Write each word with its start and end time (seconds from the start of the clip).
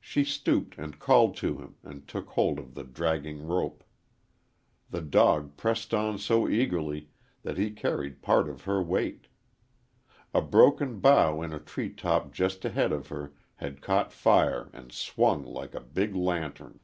She 0.00 0.24
stooped 0.24 0.78
and 0.78 0.98
called 0.98 1.36
to 1.36 1.58
him 1.58 1.76
and 1.82 2.08
took 2.08 2.28
hold 2.28 2.58
of 2.58 2.72
the 2.72 2.84
dragging 2.84 3.46
rope. 3.46 3.84
The 4.88 5.02
dog 5.02 5.58
pressed 5.58 5.92
on 5.92 6.16
so 6.16 6.48
eagerly 6.48 7.10
that 7.42 7.58
he 7.58 7.70
carried 7.70 8.22
part 8.22 8.48
of 8.48 8.62
her 8.62 8.82
weight. 8.82 9.26
A 10.32 10.40
broken 10.40 11.00
bough 11.00 11.42
in 11.42 11.52
a 11.52 11.60
tree 11.60 11.92
top 11.92 12.32
just 12.32 12.64
ahead 12.64 12.92
of 12.92 13.08
her 13.08 13.34
had 13.56 13.82
caught 13.82 14.10
fire 14.10 14.70
and 14.72 14.90
swung 14.90 15.44
like 15.44 15.74
a 15.74 15.80
big 15.80 16.14
lantern. 16.16 16.80